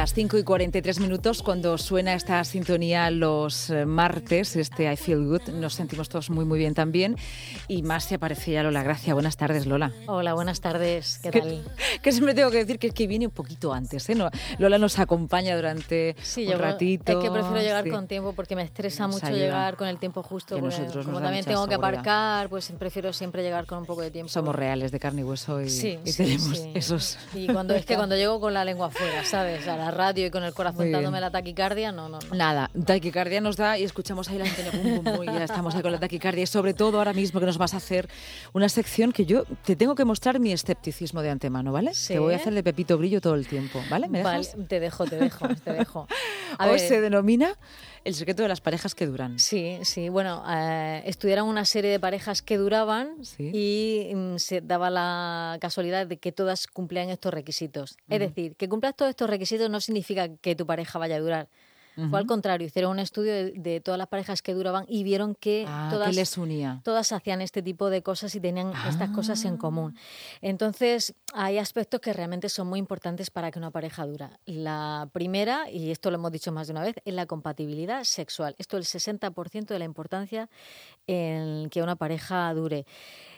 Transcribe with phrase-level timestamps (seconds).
[0.00, 5.26] Las 5 y 43 minutos cuando suena esta sintonía los eh, martes, este I Feel
[5.26, 5.50] Good.
[5.50, 7.16] Nos sentimos todos muy, muy bien también.
[7.68, 9.12] Y más se aparecía Lola Gracia.
[9.12, 9.92] Buenas tardes, Lola.
[10.06, 11.20] Hola, buenas tardes.
[11.22, 11.62] ¿Qué tal?
[12.02, 14.08] Que, siempre tengo que decir que, que viene un poquito antes.
[14.08, 14.16] ¿eh?
[14.58, 17.12] Lola nos acompaña durante un ratito.
[17.12, 20.58] Es que prefiero llegar con tiempo porque me estresa mucho llegar con el tiempo justo.
[20.58, 24.32] nosotros como también tengo que aparcar, pues prefiero siempre llegar con un poco de tiempo.
[24.32, 27.18] Somos reales, de carne y hueso y, y tenemos esos.
[27.34, 29.68] Y cuando es que cuando llego con la lengua afuera, ¿sabes?
[29.68, 33.56] A la radio y con el corazón dándome la taquicardia, no, no, Nada, taquicardia nos
[33.56, 34.76] da y escuchamos ahí la gente,
[35.22, 36.44] y ya estamos ahí con la taquicardia.
[36.44, 38.08] Y sobre todo ahora mismo que nos vas a hacer
[38.52, 41.92] una sección que yo te tengo que mostrar mi escepticismo de antemano, ¿vale?
[42.06, 44.08] Te voy a hacer de Pepito Grillo todo el tiempo, ¿vale?
[44.08, 46.06] ¿Me Vale, te dejo, te dejo, te dejo.
[46.60, 47.56] Hoy se denomina
[48.04, 49.38] el secreto de las parejas que duran.
[49.38, 50.08] Sí, sí.
[50.08, 56.06] Bueno, eh, estudiaron una serie de parejas que duraban y mm, se daba la casualidad
[56.06, 57.96] de que todas cumplían estos requisitos.
[58.08, 61.48] Es decir, que cumplas todos estos requisitos no significa que tu pareja vaya a durar.
[62.08, 65.64] Fue al contrario, hicieron un estudio de, todas las parejas que duraban y vieron que
[65.68, 66.80] ah, todas, les unía?
[66.84, 69.94] todas hacían este tipo de cosas y tenían estas cosas en común.
[69.96, 70.38] Ah.
[70.42, 74.38] Entonces, hay aspectos que realmente son muy importantes para que una pareja dura.
[74.46, 78.54] La primera, y esto lo hemos dicho más de una vez, es la compatibilidad sexual.
[78.58, 80.48] Esto es el 60% de la importancia
[81.06, 82.86] en que una pareja dure.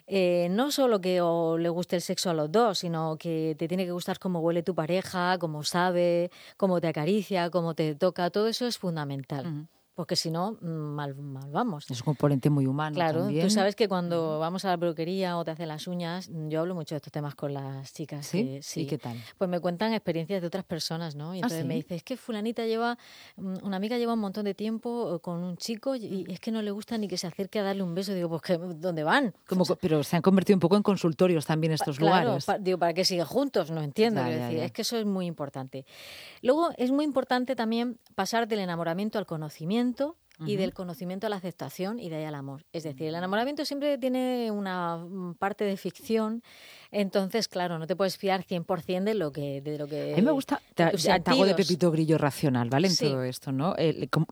[0.06, 1.20] Eh, no solo que
[1.58, 4.62] le guste el sexo a los dos, sino que te tiene que gustar cómo huele
[4.62, 10.16] tu pareja, cómo sabe, cómo te acaricia, cómo te toca, todo eso es fundamental porque
[10.16, 11.90] si no, mm, mal, mal, vamos.
[11.90, 12.94] Es un componente muy humano.
[12.94, 16.48] Claro, tú sabes que cuando vamos a la peluquería o te hacen las uñas, mm,
[16.48, 18.26] yo hablo mucho de estos temas con las chicas.
[18.26, 18.60] ¿Sí?
[18.62, 18.86] sí.
[18.86, 19.18] qué tal?
[19.36, 21.34] Pues me cuentan experiencias de otras personas, ¿no?
[21.34, 22.96] Y ah, entonces me dice, es que fulanita lleva,
[23.36, 26.50] mm, una amiga lleva un montón de tiempo eh, con un chico y es que
[26.50, 28.14] no le gusta ni que se acerque a darle un beso.
[28.14, 29.34] Digo, pues ¿dónde van?
[29.46, 32.46] Como, pero se han convertido un poco en consultorios también estos lugares.
[32.60, 33.70] digo, ¿para qué siguen juntos?
[33.70, 34.24] No entiendo.
[34.24, 35.84] Es que eso es muy importante.
[36.40, 39.82] Luego es muy importante también pasar del enamoramiento al conocimiento
[40.46, 42.64] y del conocimiento a la aceptación y de ahí al amor.
[42.72, 46.42] Es decir, el enamoramiento siempre tiene una mm, parte de ficción
[46.92, 50.22] entonces, claro, no te puedes fiar 100% de lo que de lo que A mí
[50.22, 52.88] me gusta te, hago de Pepito Grillo racional, ¿vale?
[52.88, 53.74] En todo esto, ¿no?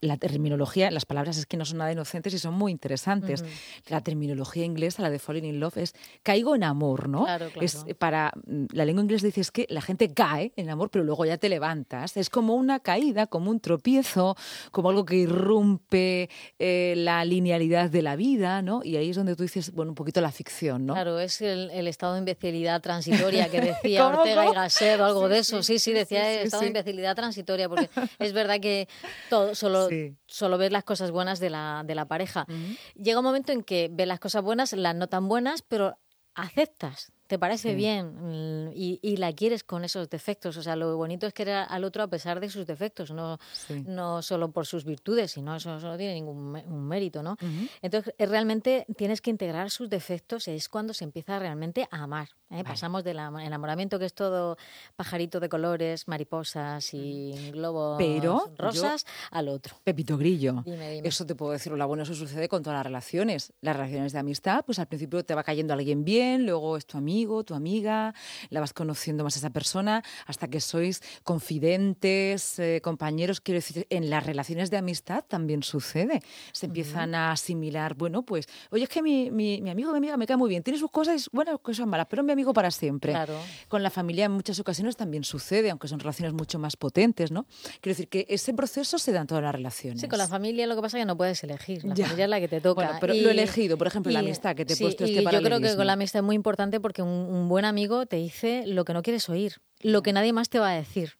[0.02, 3.42] la terminología, las palabras es que no son nada inocentes y son muy interesantes.
[3.88, 7.24] La terminología inglesa, la de falling in love es caigo en amor, ¿no?
[7.24, 7.64] Claro, claro.
[7.64, 11.02] Es para mm, la lengua inglesa dice es que la gente cae en amor, pero
[11.02, 12.18] luego ya te levantas.
[12.18, 14.36] Es como una caída, como un tropiezo,
[14.70, 16.28] como algo que irrumpe
[16.58, 18.82] eh, la linealidad de la vida, ¿no?
[18.84, 20.92] Y ahí es donde tú dices, bueno, un poquito la ficción, ¿no?
[20.92, 25.04] Claro, es el, el estado de imbecilidad imbecilidad transitoria que decía Ortega y Gasset o
[25.04, 25.62] algo de eso.
[25.62, 27.88] Sí, sí, decía estado de imbecilidad transitoria, porque
[28.18, 28.88] es verdad que
[29.28, 29.88] todo, solo,
[30.26, 32.46] solo ves las cosas buenas de la, de la pareja.
[32.94, 35.98] Llega un momento en que ves las cosas buenas, las no tan buenas, pero
[36.34, 40.56] aceptas te parece bien mm, y, la quieres con esos defectos.
[40.56, 43.38] O sea, lo bonito es querer al otro a pesar de sus defectos, no,
[43.86, 47.36] no solo por sus virtudes, sino eso, no tiene ningún mérito, ¿no?
[47.82, 52.30] Entonces, realmente tienes que integrar sus defectos es cuando se empieza realmente a amar.
[52.50, 52.64] ¿eh?
[52.64, 54.56] Pasamos del enamoramiento, que es todo
[54.96, 59.76] pajarito de colores, mariposas y globos Pero rosas, al otro.
[59.84, 63.52] Pepito Grillo, eso te puedo decir, lo bueno, eso sucede con todas las relaciones.
[63.60, 66.98] Las relaciones de amistad, pues al principio te va cayendo alguien bien, luego es tu
[67.20, 68.14] amigo, tu amiga,
[68.48, 73.40] la vas conociendo más a esa persona, hasta que sois confidentes, eh, compañeros.
[73.40, 76.22] Quiero decir, en las relaciones de amistad también sucede.
[76.52, 80.16] Se empiezan a asimilar, bueno, pues, oye, es que mi, mi, mi, amigo mi amiga
[80.16, 82.70] me cae muy bien, tiene sus cosas, bueno, cosas malas, pero es mi amigo para
[82.70, 83.12] siempre.
[83.12, 83.34] Claro.
[83.68, 87.44] Con la familia en muchas ocasiones también sucede, aunque son relaciones mucho más potentes, ¿no?
[87.82, 90.00] Quiero decir que ese proceso se da en todas las relaciones.
[90.00, 91.84] Sí, con la familia lo que pasa es que no puedes elegir.
[91.84, 92.96] La familia es la que te toca.
[92.98, 95.76] pero lo elegido, por ejemplo, la amistad que te he puesto este Yo creo que
[95.76, 98.92] con la amistad es muy importante porque un, un buen amigo te dice lo que
[98.92, 101.19] no quieres oír, lo que nadie más te va a decir.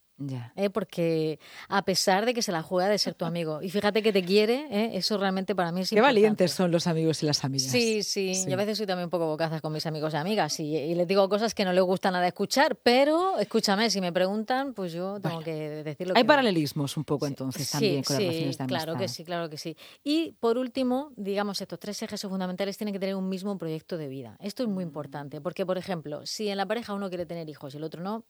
[0.57, 0.71] ¿Eh?
[0.71, 1.39] porque
[1.69, 4.23] a pesar de que se la juega de ser tu amigo, y fíjate que te
[4.23, 4.91] quiere, ¿eh?
[4.95, 7.71] eso realmente para mí es Qué valientes son los amigos y las amigas.
[7.71, 10.61] Sí, sí, yo a veces soy también un poco bocazas con mis amigos y amigas
[10.61, 14.75] y, les digo cosas que no les gusta nada escuchar, pero escúchame, si me preguntan,
[14.75, 16.15] pues yo tengo que decirlo.
[16.17, 18.85] Hay paralelismos un poco entonces también con las relaciones de amistad.
[18.85, 19.77] Claro que sí, claro que sí.
[20.05, 24.09] Y por último, digamos, estos tres ejes fundamentales tienen que tener un mismo proyecto de
[24.09, 24.37] vida.
[24.41, 24.89] Esto es muy mm.
[24.89, 28.03] importante, porque por ejemplo, si en la pareja uno quiere tener hijos y el otro
[28.03, 28.25] no,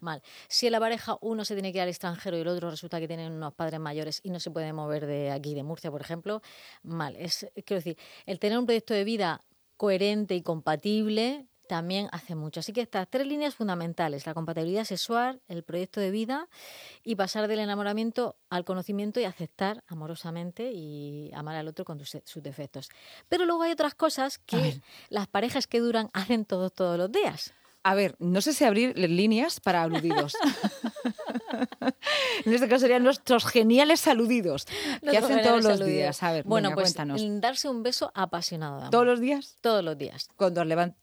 [0.00, 0.22] Mal.
[0.48, 3.00] Si en la pareja uno se tiene que ir al extranjero y el otro resulta
[3.00, 6.00] que tienen unos padres mayores y no se puede mover de aquí, de Murcia, por
[6.00, 6.42] ejemplo,
[6.82, 7.16] mal.
[7.16, 9.40] Es, quiero decir, el tener un proyecto de vida
[9.76, 12.60] coherente y compatible también hace mucho.
[12.60, 16.48] Así que estas tres líneas fundamentales, la compatibilidad sexual, el proyecto de vida
[17.02, 22.42] y pasar del enamoramiento al conocimiento y aceptar amorosamente y amar al otro con sus
[22.42, 22.90] defectos.
[23.28, 27.54] Pero luego hay otras cosas que las parejas que duran hacen todos todos los días.
[27.84, 30.34] A ver, no sé si abrir líneas para aludidos.
[32.44, 34.66] en este caso serían nuestros geniales saludidos
[35.00, 36.22] que hacen todos los días.
[36.22, 37.20] A ver, bueno, pues cuéntanos.
[37.40, 38.90] darse un beso apasionado.
[38.90, 39.58] ¿Todos los días?
[39.60, 40.28] Todos los días.
[40.36, 41.02] Cuando levantas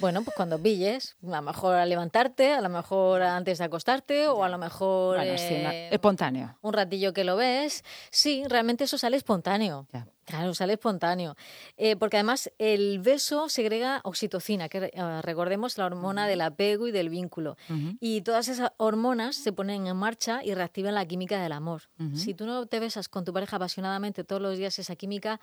[0.00, 4.28] bueno, pues cuando pilles, a lo mejor al levantarte, a lo mejor antes de acostarte
[4.28, 5.18] o a lo mejor...
[5.20, 6.56] Eh, espontáneo.
[6.62, 7.84] Un ratillo que lo ves.
[8.10, 9.86] Sí, realmente eso sale espontáneo.
[10.24, 11.36] Claro, sale espontáneo.
[11.76, 16.92] Eh, porque además el beso segrega oxitocina, que eh, recordemos la hormona del apego y
[16.92, 17.56] del vínculo.
[18.00, 21.82] Y todas esas hormonas se ponen en marcha y reactivan la química del amor.
[22.14, 25.40] Si tú no te besas con tu pareja apasionadamente todos los días, esa química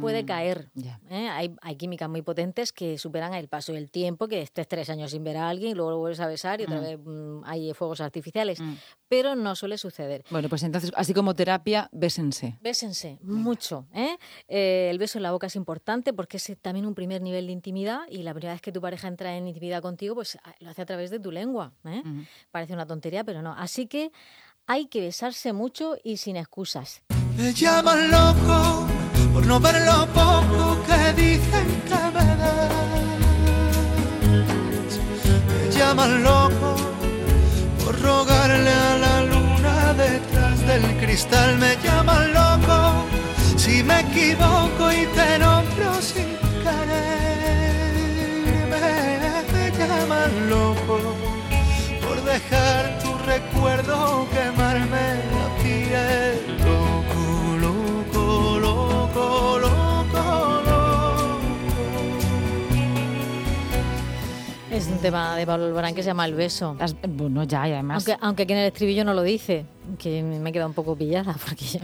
[0.00, 0.70] puede mm, caer.
[1.10, 1.28] ¿eh?
[1.28, 5.10] Hay, hay, químicas muy potentes que superan el paso del tiempo, que estés tres años
[5.10, 6.82] sin ver a alguien y luego lo vuelves a besar y otra mm.
[6.82, 8.58] vez mm, hay fuegos artificiales.
[9.08, 10.24] Pero no suele suceder.
[10.30, 12.58] Bueno, pues entonces, así como terapia, bésense.
[12.60, 13.86] Bésense, mucho.
[13.94, 14.16] ¿eh?
[14.48, 17.52] Eh, el beso en la boca es importante porque es también un primer nivel de
[17.52, 20.70] intimidad y la primera vez que tu pareja entra en intimidad contigo, pues ah, lo
[20.70, 21.72] hace a través de tu lengua.
[21.84, 22.02] ¿eh?
[22.50, 23.52] Parece una tontería, pero no.
[23.52, 24.12] Así que
[24.66, 27.02] hay que besarse mucho y sin excusas.
[27.36, 28.86] Me llaman loco
[29.32, 32.24] por no ver lo poco que dicen que me
[35.52, 36.76] Me llaman loco
[37.84, 41.58] por rogarle a la luna detrás del cristal.
[41.58, 42.83] Me llaman loco
[43.74, 46.28] si me equivoco y te nombro sin
[46.62, 47.94] querer,
[48.70, 50.98] me llaman loco
[52.00, 56.58] por dejar tu recuerdo quemarme la piel.
[56.64, 57.22] Loco,
[57.66, 60.24] loco, loco, loco,
[60.66, 61.40] loco.
[64.70, 66.76] Es un tema de Pablo Alborán que se llama El beso.
[67.08, 68.06] bueno, ya, y además.
[68.06, 69.66] Aunque, aunque aquí en el estribillo no lo dice
[69.98, 71.80] que me he quedado un poco pillada porque yo,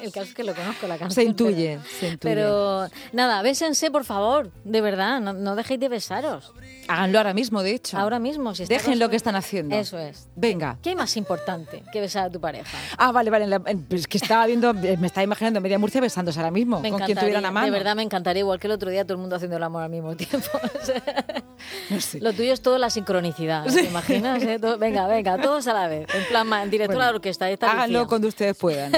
[0.00, 1.10] el caso es que lo conozco la canción.
[1.10, 2.34] Se intuye, pero, se intuye.
[2.34, 6.52] Pero nada, bésense por favor, de verdad, no, dejéis de besaros.
[6.88, 7.96] Háganlo ahora mismo, de hecho.
[7.96, 9.74] Ahora mismo, si Dejen lo que están haciendo.
[9.74, 10.28] Eso es.
[10.36, 10.78] Venga.
[10.82, 12.76] ¿Qué es más importante que besar a tu pareja?
[12.98, 13.58] Ah, vale, vale.
[13.90, 17.38] Es que estaba viendo, me estaba imaginando Media Murcia besándose ahora mismo, con quien tuviera
[17.38, 17.66] una mano.
[17.66, 19.82] De verdad me encantaría, igual que el otro día todo el mundo haciendo el amor
[19.82, 20.48] al mismo tiempo.
[22.20, 24.42] Lo tuyo es todo la sincronicidad, ¿te imaginas?
[24.42, 24.58] Eh?
[24.78, 26.06] venga, venga, todos a la vez.
[26.14, 27.33] En plan, en directo a la orquesta
[27.72, 28.92] Háganlo cuando ustedes puedan.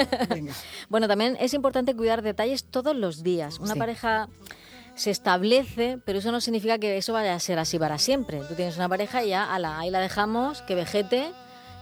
[0.89, 3.59] bueno, también es importante cuidar detalles todos los días.
[3.59, 4.29] Una pareja
[4.95, 8.41] se establece, pero eso no significa que eso vaya a ser así para siempre.
[8.49, 11.31] Tú tienes una pareja y ya, ala, ahí la dejamos, que vegete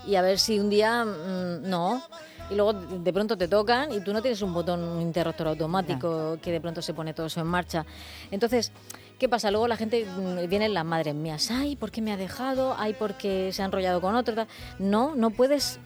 [0.06, 2.02] y a ver si un día mm, no.
[2.50, 6.36] Y luego de pronto te tocan y tú no tienes un botón un interruptor automático
[6.42, 7.86] que de pronto se pone todo eso en marcha.
[8.30, 8.70] Entonces,
[9.19, 9.50] ¿Qué pasa?
[9.50, 12.75] Luego la gente, mm, vienen las madres mías, ay, ¿por qué me ha dejado?
[12.78, 14.46] Ay, porque se ha enrollado con otro.
[14.78, 15.78] No, no puedes,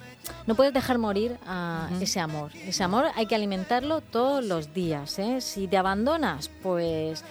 [0.46, 2.52] no puedes dejar morir a ese amor.
[2.66, 5.18] Ese amor hay que alimentarlo todos los días.
[5.18, 5.40] ¿eh?
[5.40, 7.24] Si te abandonas, pues...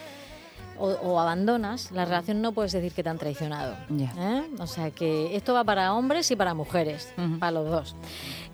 [0.80, 3.76] O, abandonas, la relación no puedes decir que te han traicionado.
[4.00, 4.44] ¿eh?
[4.60, 7.96] O sea que esto va para hombres y para mujeres, para los dos.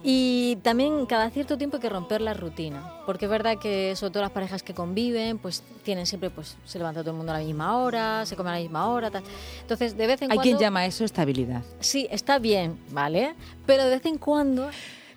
[0.05, 4.11] Y también cada cierto tiempo hay que romper la rutina, porque es verdad que sobre
[4.11, 7.39] todo las parejas que conviven, pues tienen siempre, pues se levanta todo el mundo a
[7.39, 9.23] la misma hora, se come a la misma hora, tal.
[9.61, 10.41] Entonces, de vez en cuando...
[10.41, 11.63] Hay quien llama eso estabilidad.
[11.79, 13.33] Sí, está bien, ¿vale?
[13.65, 14.69] Pero de vez en cuando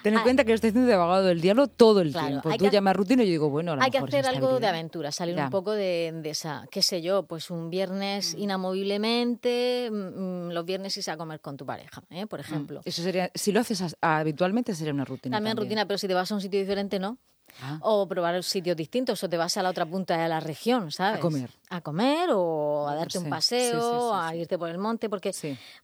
[0.07, 0.23] Ten en ah.
[0.23, 2.49] cuenta que estoy haciendo de abogado del diablo todo el tiempo.
[2.57, 5.11] Tú llamas rutina y yo digo, bueno, a lo Hay que hacer algo de aventura,
[5.11, 8.39] salir un poco de, esa, qué sé yo, pues un viernes mm.
[8.39, 12.29] inamoviblemente, mm, mm, los viernes irse a comer con tu pareja, ¿eh?
[12.29, 12.83] por ejemplo.
[12.85, 15.39] Eso sería, si lo haces habitualmente sería una rutina.
[15.39, 17.19] También, también, rutina, pero si te vas a un sitio diferente, no.
[17.63, 17.79] Ah.
[17.81, 21.19] O probar sitios distintos, o te vas a la otra punta de la región, ¿sabes?
[21.19, 21.51] A comer.
[21.71, 25.33] A comer o a darte un paseo, a irte por el monte, porque,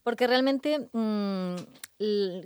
[0.02, 0.88] porque realmente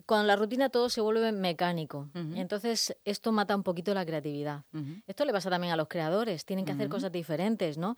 [0.06, 2.08] con la rutina todo se vuelve mecánico.
[2.34, 4.64] Entonces, esto mata un poquito la creatividad.
[5.06, 7.96] Esto le pasa también a los creadores, tienen que hacer cosas diferentes, ¿no?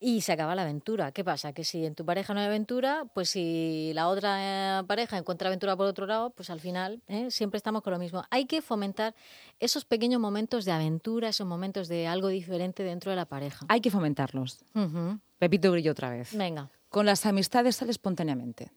[0.00, 1.12] Y se acaba la aventura.
[1.12, 1.52] ¿Qué pasa?
[1.52, 5.48] Que si en tu pareja no hay aventura, pues si la otra eh, pareja encuentra
[5.48, 7.30] aventura por otro lado, pues al final ¿eh?
[7.30, 8.24] siempre estamos con lo mismo.
[8.30, 9.14] Hay que fomentar
[9.60, 13.66] esos pequeños momentos de aventura, esos momentos de algo diferente dentro de la pareja.
[13.68, 14.64] Hay que fomentarlos.
[15.38, 16.36] Pepito Grillo otra vez.
[16.36, 16.70] Venga.
[16.88, 18.70] Con las amistades sale espontáneamente.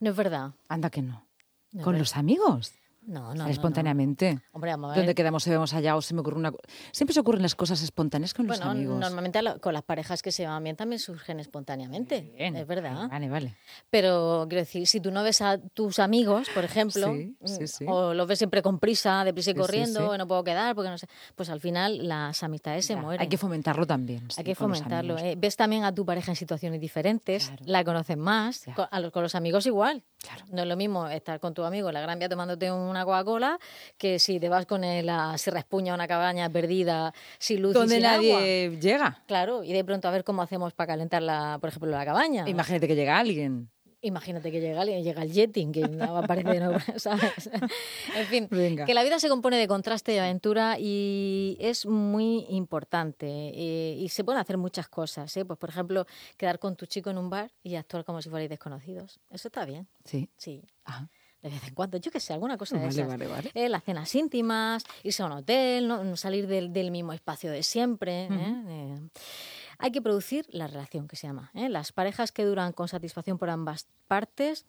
[0.00, 0.52] No es verdad.
[0.68, 1.26] Anda que no.
[1.82, 2.72] ¿Con los amigos?
[3.06, 3.46] No, no.
[3.46, 4.40] Espontáneamente.
[4.52, 5.42] Hombre, vamos a ¿Dónde quedamos?
[5.42, 6.52] Se vemos allá o se me ocurre una
[6.92, 8.98] Siempre se ocurren las cosas espontáneas con los amigos.
[8.98, 12.34] Normalmente con las parejas que se van bien también surgen espontáneamente.
[12.36, 13.08] es verdad.
[13.08, 13.56] Vale, vale.
[13.90, 18.26] Pero quiero decir, si tú no ves a tus amigos, por ejemplo, mm, o los
[18.26, 21.06] ves siempre con prisa, deprisa y corriendo, no puedo quedar, porque no sé.
[21.34, 23.20] Pues al final las amistades se mueren.
[23.20, 24.26] Hay que fomentarlo también.
[24.36, 25.18] hay que fomentarlo.
[25.18, 25.34] Eh.
[25.38, 28.64] Ves también a tu pareja en situaciones diferentes, la conoces más.
[28.74, 30.02] Con, los, amigos igual.
[30.50, 33.04] No es lo mismo estar con tu amigo en la Gran Vía tomándote un una
[33.04, 33.58] Coca-Cola
[33.98, 37.96] que si te vas con la Sierra Espuña a una cabaña perdida sin luz donde
[37.96, 39.22] y sin nadie llega.
[39.26, 42.48] Claro, y de pronto a ver cómo hacemos para calentar, la, por ejemplo, la cabaña.
[42.48, 43.70] Imagínate que llega alguien.
[44.02, 47.50] Imagínate que llega alguien, llega el Jetting, que no aparece, no, ¿sabes?
[48.14, 53.26] En fin, que la vida se compone de contraste y aventura y es muy importante.
[53.26, 55.44] Eh, y se pueden hacer muchas cosas, ¿eh?
[55.44, 58.50] Pues, por ejemplo, quedar con tu chico en un bar y actuar como si fuerais
[58.50, 59.18] desconocidos.
[59.30, 59.88] Eso está bien.
[60.04, 60.28] Sí.
[60.36, 60.62] Sí.
[61.46, 63.08] De vez en cuando, yo qué sé, alguna cosa de vale, esas.
[63.08, 63.50] Vale, vale.
[63.54, 66.16] Eh, las cenas íntimas, irse a un hotel, ¿no?
[66.16, 68.28] salir del, del, mismo espacio de siempre.
[68.30, 69.00] ¿eh?
[69.78, 71.50] Hay que producir la relación, que se llama.
[71.54, 71.68] ¿eh?
[71.68, 74.66] Las parejas que duran con satisfacción por ambas partes,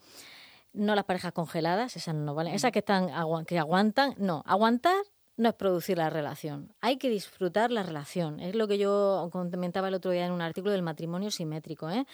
[0.74, 2.54] no las parejas congeladas, esas no valen.
[2.54, 3.10] Esas que, están,
[3.48, 4.44] que aguantan, no.
[4.46, 4.98] Aguantar
[5.38, 6.74] no es producir la relación.
[6.82, 8.40] Hay que disfrutar la relación.
[8.40, 11.90] Es lo que yo comentaba el otro día en un artículo del matrimonio simétrico.
[11.90, 12.06] ¿eh?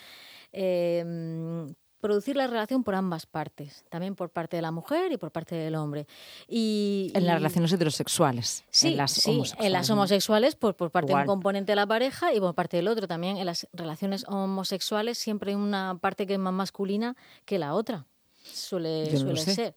[0.52, 5.32] Eh, producir la relación por ambas partes, también por parte de la mujer y por
[5.32, 6.06] parte del hombre.
[6.50, 8.66] Y, en las relaciones heterosexuales.
[8.70, 9.66] Sí, en las sí, homosexuales.
[9.66, 12.76] en las homosexuales por, por parte de un componente de la pareja y por parte
[12.76, 13.08] del otro.
[13.08, 17.74] También en las relaciones homosexuales siempre hay una parte que es más masculina que la
[17.74, 18.06] otra.
[18.44, 19.74] Suele, suele ser.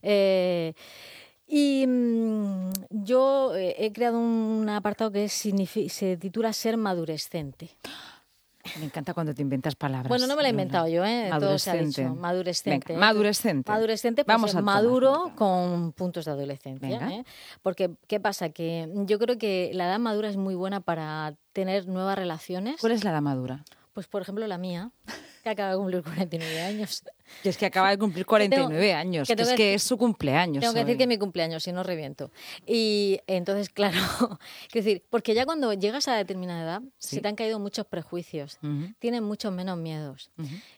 [0.00, 0.74] Eh,
[1.48, 7.76] y mm, yo eh, he creado un apartado que se titula Ser madurescente.
[8.78, 10.08] Me encanta cuando te inventas palabras.
[10.08, 11.30] Bueno, no me la he inventado yo, ¿eh?
[11.38, 12.14] Todo se ha dicho.
[12.14, 12.94] Madurescente.
[12.94, 13.70] Venga, madurescente.
[13.70, 17.10] Madurescente, pues Vamos a maduro con puntos de adolescencia.
[17.10, 17.24] ¿eh?
[17.62, 18.50] Porque, ¿qué pasa?
[18.50, 22.80] Que yo creo que la edad madura es muy buena para tener nuevas relaciones.
[22.80, 23.64] ¿Cuál es la edad madura?
[23.94, 24.90] Pues, por ejemplo, la mía,
[25.44, 27.04] que acaba de cumplir 49 años.
[27.44, 30.60] Y es que acaba de cumplir 49 años, que, es que es su cumpleaños.
[30.60, 32.32] Tengo que decir que es mi cumpleaños, si no reviento.
[32.66, 33.98] Y entonces, claro,
[34.70, 38.58] quiero decir, porque ya cuando llegas a determinada edad, se te han caído muchos prejuicios,
[38.98, 40.30] tienen muchos menos miedos.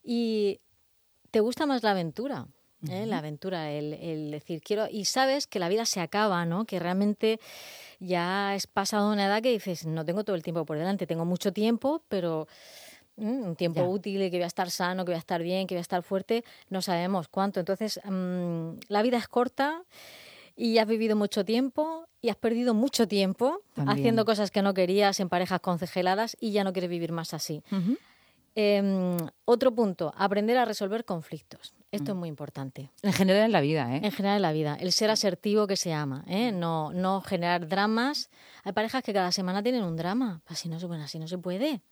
[0.05, 0.61] Y
[1.31, 2.47] te gusta más la aventura.
[2.91, 3.07] ¿eh?
[3.07, 6.67] La aventura, el, el, decir, quiero, y sabes que la vida se acaba, ¿no?
[6.67, 7.41] Que realmente
[7.99, 11.25] ya es pasado una edad que dices, no tengo todo el tiempo por delante, tengo
[11.25, 12.47] mucho tiempo, pero
[13.17, 15.81] un tiempo útil, que voy a estar sano, que voy a estar bien, que voy
[15.81, 17.61] a estar fuerte, no sabemos cuánto.
[17.61, 19.83] Entonces, mm, la vida es corta
[20.55, 25.21] y has vivido mucho tiempo y has perdido mucho tiempo haciendo cosas que no querías
[25.21, 27.63] en parejas congeladas y ya no quieres vivir más así.
[28.59, 31.75] Em, otro punto, aprender a resolver conflictos.
[31.93, 32.19] Esto es mm.
[32.19, 32.91] muy importante.
[33.03, 34.01] En general en la vida, ¿eh?
[34.03, 34.79] En general en la vida.
[34.81, 36.53] El ser asertivo que se llama, ¿eh?
[36.53, 38.31] No, no generar dramas.
[38.65, 40.41] Hay parejas que cada semana tienen un drama.
[40.47, 41.83] Así no se, puede, así no se puede.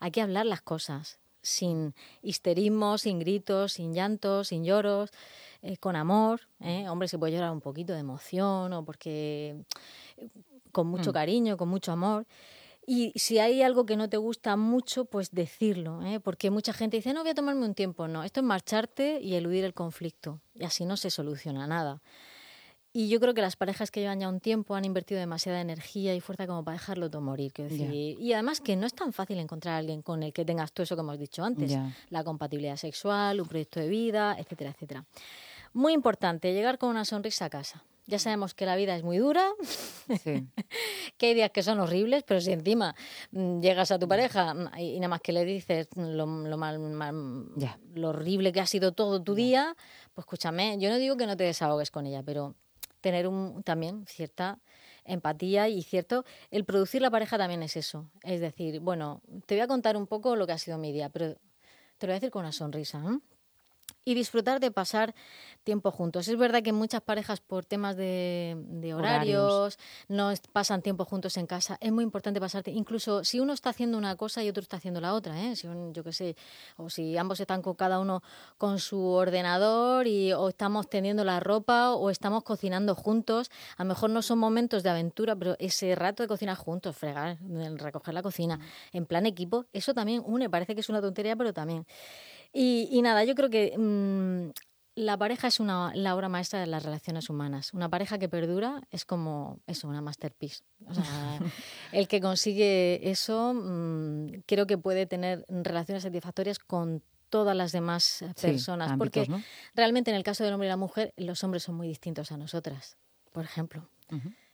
[0.00, 5.10] Hay que hablar las cosas sin histerismo, sin gritos, sin llantos, sin lloros,
[5.62, 6.40] eh, con amor.
[6.60, 6.88] ¿eh?
[6.88, 9.56] Hombre, se puede llorar un poquito de emoción o porque
[10.72, 11.14] con mucho mm.
[11.14, 12.26] cariño, con mucho amor.
[12.86, 16.18] Y si hay algo que no te gusta mucho, pues decirlo, ¿eh?
[16.18, 18.08] porque mucha gente dice, no, voy a tomarme un tiempo.
[18.08, 20.40] No, esto es marcharte y eludir el conflicto.
[20.54, 22.02] Y así no se soluciona nada.
[22.92, 26.14] Y yo creo que las parejas que llevan ya un tiempo han invertido demasiada energía
[26.14, 27.52] y fuerza como para dejarlo todo morir.
[27.52, 28.16] Decir.
[28.18, 30.82] Y además que no es tan fácil encontrar a alguien con el que tengas todo
[30.82, 31.76] eso que hemos dicho antes.
[32.08, 35.04] La compatibilidad sexual, un proyecto de vida, etcétera, etcétera.
[35.72, 37.84] Muy importante, llegar con una sonrisa a casa.
[38.06, 39.52] Ya sabemos que la vida es muy dura,
[41.16, 42.96] que hay días que son horribles, pero si encima
[43.30, 46.80] mm, llegas a tu pareja mm, y, nada más que le dices lo, mal,
[47.94, 49.76] lo horrible que ha sido todo tu día,
[50.12, 52.56] pues escúchame, yo no digo que no te desahogues con ella, pero
[53.00, 54.60] tener un, también cierta
[55.04, 58.10] empatía y cierto, el producir la pareja también es eso.
[58.22, 61.08] Es decir, bueno, te voy a contar un poco lo que ha sido mi día,
[61.08, 61.34] pero
[61.98, 63.02] te lo voy a decir con una sonrisa.
[64.04, 65.14] Y disfrutar de pasar
[65.64, 66.28] tiempo juntos.
[66.28, 68.56] Es verdad que muchas parejas por temas de,
[68.94, 69.78] horarios,
[70.08, 71.76] no pasan tiempo juntos en casa.
[71.80, 75.00] Es muy importante pasarte, incluso si uno está haciendo una cosa y otro está haciendo
[75.00, 75.56] la otra, ¿eh?
[75.56, 76.36] si yo qué sé,
[76.76, 78.22] o si ambos están con cada uno
[78.58, 83.50] con su ordenador y o estamos tendiendo la ropa o estamos cocinando juntos.
[83.76, 87.38] A lo mejor no son momentos de aventura, pero ese rato de cocinar juntos, fregar,
[87.76, 88.58] recoger la cocina,
[88.92, 90.48] en plan equipo, eso también une.
[90.48, 91.86] Parece que es una tontería, pero también.
[92.52, 94.50] Y, nada, yo creo que mm,
[94.96, 97.72] la pareja es una, la obra maestra de las relaciones humanas.
[97.72, 100.64] Una pareja que perdura es como eso, una masterpiece.
[100.86, 101.04] O sea,
[101.92, 108.24] el que consigue eso mm, creo que puede tener relaciones satisfactorias con todas las demás
[108.40, 108.98] personas.
[108.98, 109.28] porque
[109.74, 112.36] realmente en el caso del hombre y la mujer, los hombres son muy distintos a
[112.36, 112.96] nosotras,
[113.32, 113.88] por ejemplo.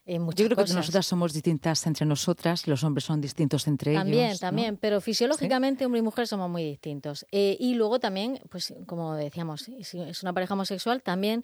[0.07, 4.03] Yo creo que nosotras somos distintas entre nosotras, los hombres son distintos entre ellos.
[4.03, 7.25] También, también, pero fisiológicamente hombre y mujer somos muy distintos.
[7.31, 11.43] Eh, y luego también, pues como decíamos, si es una pareja homosexual, también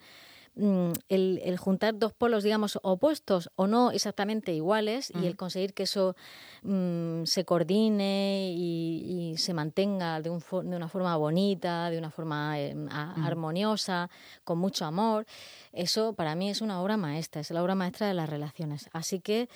[0.55, 5.83] mm, el, juntar dos polos, digamos, opuestos o no exactamente iguales y el conseguir que
[5.83, 6.15] eso
[6.63, 12.75] mm, se coordine y, se mantenga de, de, una forma bonita, de una forma eh,
[12.91, 14.10] armoniosa,
[14.43, 15.25] con mucho amor,
[15.72, 18.89] eso para mí es una obra maestra, es la obra maestra de las relaciones.
[18.93, 19.50] Así que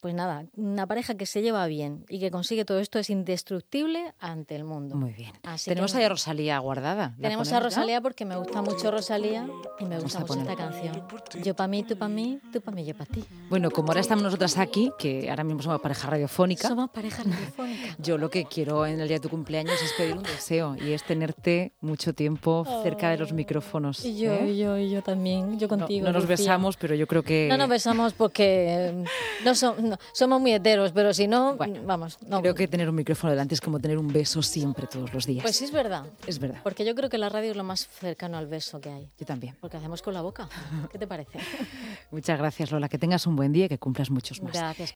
[0.00, 4.14] pues nada, una pareja que se lleva bien y que consigue todo esto es indestructible
[4.20, 4.96] ante el mundo.
[4.96, 5.32] Muy bien.
[5.64, 7.14] tenemos ahí a Rosalía guardada.
[7.20, 11.02] Tenemos a Rosalía porque me gusta mucho Rosalía y me gusta mucho esta canción.
[11.42, 13.24] Yo para mí, tú para mí, tú para mí, yo para ti.
[13.50, 16.68] Bueno, como ahora estamos nosotras aquí, que ahora mismo somos pareja radiofónica.
[16.68, 17.96] Somos pareja radiofónica.
[17.98, 20.92] Yo lo que quiero en el día de tu cumpleaños es pedir un deseo y
[20.92, 24.04] es tenerte mucho tiempo cerca de los micrófonos.
[24.04, 24.50] Y yo, ¿eh?
[24.50, 26.06] y yo, y yo también, yo contigo.
[26.06, 27.48] No, nos besamos, pero yo creo que...
[27.48, 29.04] No nos besamos porque
[29.44, 32.18] no, son, somos muy heteros, pero si no, vamos.
[32.26, 32.40] No.
[32.40, 35.42] Creo que tener un micrófono delante es como tener un beso siempre, todos los días.
[35.42, 36.04] Pues sí, es verdad.
[36.26, 36.60] Es verdad.
[36.62, 39.10] Porque yo creo que la radio es lo más cercano al beso que hay.
[39.18, 39.56] Yo también.
[39.60, 40.48] Porque hacemos con la boca.
[40.90, 41.38] ¿Qué te parece?
[42.10, 42.88] Muchas gracias, Lola.
[42.88, 44.52] Que tengas un buen día y que cumplas muchos más.
[44.52, 44.86] Gracias.